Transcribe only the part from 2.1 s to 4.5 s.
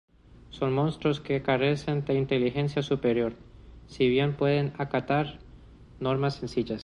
inteligencia superior, si bien